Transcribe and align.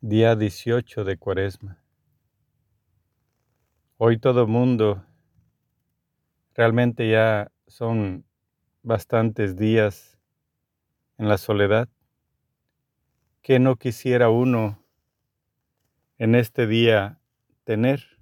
Día 0.00 0.36
18 0.36 1.02
de 1.02 1.16
Cuaresma. 1.16 1.82
Hoy 3.96 4.16
todo 4.16 4.46
mundo, 4.46 5.04
realmente 6.54 7.10
ya 7.10 7.50
son 7.66 8.24
bastantes 8.84 9.56
días 9.56 10.16
en 11.16 11.28
la 11.28 11.36
soledad, 11.36 11.88
que 13.42 13.58
no 13.58 13.74
quisiera 13.74 14.30
uno 14.30 14.80
en 16.18 16.36
este 16.36 16.68
día 16.68 17.18
tener. 17.64 18.20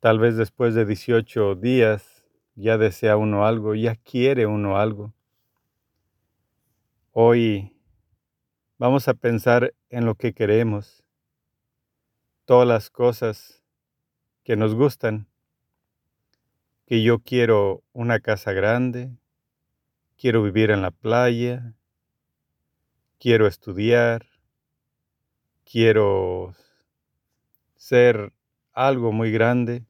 Tal 0.00 0.18
vez 0.18 0.36
después 0.36 0.74
de 0.74 0.84
18 0.84 1.54
días 1.54 2.26
ya 2.56 2.76
desea 2.76 3.16
uno 3.16 3.46
algo, 3.46 3.74
ya 3.74 3.96
quiere 3.96 4.44
uno 4.44 4.76
algo. 4.76 5.14
Hoy 7.12 7.79
vamos 8.80 9.08
a 9.08 9.14
pensar 9.14 9.74
en 9.90 10.06
lo 10.06 10.14
que 10.14 10.32
queremos, 10.32 11.04
todas 12.46 12.66
las 12.66 12.88
cosas 12.88 13.62
que 14.42 14.56
nos 14.56 14.74
gustan, 14.74 15.28
que 16.86 17.02
yo 17.02 17.18
quiero 17.18 17.84
una 17.92 18.20
casa 18.20 18.54
grande, 18.54 19.10
quiero 20.16 20.42
vivir 20.42 20.70
en 20.70 20.80
la 20.80 20.92
playa, 20.92 21.74
quiero 23.18 23.46
estudiar, 23.46 24.24
quiero 25.70 26.54
ser 27.76 28.32
algo 28.72 29.12
muy 29.12 29.30
grande. 29.30 29.84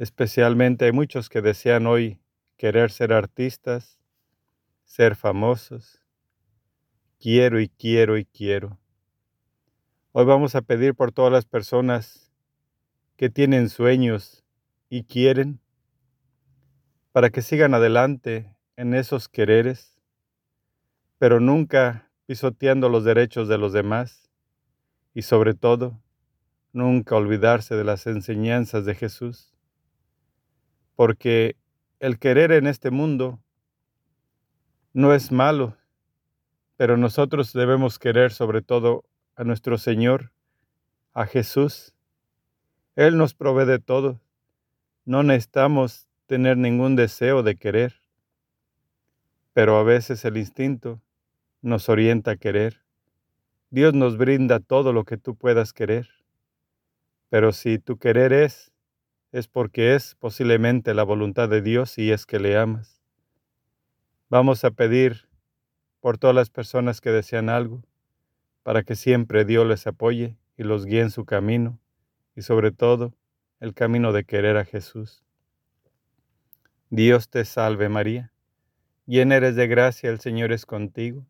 Especialmente 0.00 0.86
hay 0.86 0.92
muchos 0.92 1.28
que 1.28 1.40
desean 1.40 1.86
hoy 1.86 2.18
querer 2.56 2.90
ser 2.90 3.12
artistas, 3.12 4.00
ser 4.84 5.14
famosos. 5.14 6.01
Quiero 7.22 7.60
y 7.60 7.68
quiero 7.68 8.18
y 8.18 8.24
quiero. 8.24 8.80
Hoy 10.10 10.24
vamos 10.24 10.56
a 10.56 10.62
pedir 10.62 10.96
por 10.96 11.12
todas 11.12 11.30
las 11.30 11.46
personas 11.46 12.32
que 13.14 13.30
tienen 13.30 13.68
sueños 13.68 14.42
y 14.88 15.04
quieren 15.04 15.60
para 17.12 17.30
que 17.30 17.40
sigan 17.40 17.74
adelante 17.74 18.56
en 18.74 18.92
esos 18.92 19.28
quereres, 19.28 20.02
pero 21.18 21.38
nunca 21.38 22.10
pisoteando 22.26 22.88
los 22.88 23.04
derechos 23.04 23.46
de 23.46 23.56
los 23.56 23.72
demás 23.72 24.28
y 25.14 25.22
sobre 25.22 25.54
todo, 25.54 26.02
nunca 26.72 27.14
olvidarse 27.14 27.76
de 27.76 27.84
las 27.84 28.08
enseñanzas 28.08 28.84
de 28.84 28.96
Jesús, 28.96 29.54
porque 30.96 31.54
el 32.00 32.18
querer 32.18 32.50
en 32.50 32.66
este 32.66 32.90
mundo 32.90 33.40
no 34.92 35.14
es 35.14 35.30
malo, 35.30 35.76
pero 36.76 36.96
nosotros 36.96 37.52
debemos 37.52 37.98
querer 37.98 38.32
sobre 38.32 38.62
todo 38.62 39.04
a 39.36 39.44
nuestro 39.44 39.78
Señor, 39.78 40.32
a 41.12 41.26
Jesús. 41.26 41.94
Él 42.96 43.16
nos 43.16 43.34
provee 43.34 43.66
de 43.66 43.78
todo. 43.78 44.20
No 45.04 45.22
necesitamos 45.22 46.08
tener 46.26 46.56
ningún 46.56 46.96
deseo 46.96 47.42
de 47.42 47.56
querer, 47.56 48.00
pero 49.52 49.76
a 49.76 49.82
veces 49.82 50.24
el 50.24 50.36
instinto 50.36 51.00
nos 51.60 51.88
orienta 51.88 52.32
a 52.32 52.36
querer. 52.36 52.82
Dios 53.70 53.94
nos 53.94 54.16
brinda 54.16 54.60
todo 54.60 54.92
lo 54.92 55.04
que 55.04 55.16
tú 55.16 55.34
puedas 55.34 55.72
querer, 55.72 56.08
pero 57.30 57.52
si 57.52 57.78
tu 57.78 57.98
querer 57.98 58.32
es, 58.32 58.72
es 59.32 59.48
porque 59.48 59.94
es 59.94 60.14
posiblemente 60.14 60.92
la 60.92 61.04
voluntad 61.04 61.48
de 61.48 61.62
Dios 61.62 61.96
y 61.96 62.12
es 62.12 62.26
que 62.26 62.38
le 62.38 62.58
amas. 62.58 63.02
Vamos 64.28 64.64
a 64.64 64.70
pedir 64.70 65.28
por 66.02 66.18
todas 66.18 66.34
las 66.34 66.50
personas 66.50 67.00
que 67.00 67.10
desean 67.10 67.48
algo, 67.48 67.84
para 68.64 68.82
que 68.82 68.96
siempre 68.96 69.44
Dios 69.44 69.64
les 69.68 69.86
apoye 69.86 70.36
y 70.56 70.64
los 70.64 70.84
guíe 70.84 71.00
en 71.00 71.10
su 71.10 71.24
camino, 71.24 71.78
y 72.34 72.42
sobre 72.42 72.72
todo 72.72 73.14
el 73.60 73.72
camino 73.72 74.12
de 74.12 74.24
querer 74.24 74.56
a 74.56 74.64
Jesús. 74.64 75.22
Dios 76.90 77.28
te 77.28 77.44
salve 77.44 77.88
María, 77.88 78.32
llena 79.06 79.36
eres 79.36 79.54
de 79.54 79.68
gracia, 79.68 80.10
el 80.10 80.18
Señor 80.18 80.50
es 80.50 80.66
contigo, 80.66 81.24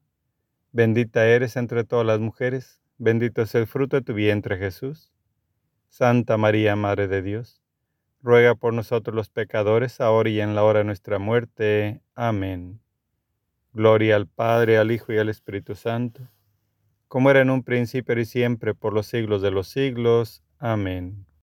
bendita 0.72 1.26
eres 1.26 1.56
entre 1.56 1.84
todas 1.84 2.06
las 2.06 2.20
mujeres, 2.20 2.80
bendito 2.96 3.42
es 3.42 3.54
el 3.54 3.66
fruto 3.66 3.96
de 3.96 4.02
tu 4.02 4.14
vientre 4.14 4.56
Jesús. 4.56 5.12
Santa 5.90 6.38
María, 6.38 6.76
Madre 6.76 7.08
de 7.08 7.20
Dios, 7.20 7.60
ruega 8.22 8.54
por 8.54 8.72
nosotros 8.72 9.14
los 9.14 9.28
pecadores, 9.28 10.00
ahora 10.00 10.30
y 10.30 10.40
en 10.40 10.54
la 10.54 10.64
hora 10.64 10.78
de 10.78 10.86
nuestra 10.86 11.18
muerte. 11.18 12.00
Amén. 12.14 12.80
Gloria 13.72 14.16
al 14.16 14.26
Padre, 14.26 14.78
al 14.78 14.92
Hijo 14.92 15.12
y 15.12 15.18
al 15.18 15.28
Espíritu 15.28 15.74
Santo, 15.74 16.28
como 17.08 17.30
era 17.30 17.40
en 17.40 17.50
un 17.50 17.62
principio 17.62 18.18
y 18.18 18.24
siempre, 18.24 18.74
por 18.74 18.92
los 18.92 19.06
siglos 19.06 19.42
de 19.42 19.50
los 19.50 19.68
siglos. 19.68 20.42
Amén. 20.58 21.26